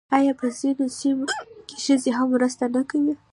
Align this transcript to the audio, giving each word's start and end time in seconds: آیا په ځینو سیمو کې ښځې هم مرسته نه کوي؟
آیا 0.17 0.33
په 0.39 0.47
ځینو 0.59 0.85
سیمو 0.99 1.25
کې 1.67 1.75
ښځې 1.85 2.11
هم 2.17 2.27
مرسته 2.33 2.63
نه 2.75 2.81
کوي؟ 2.89 3.13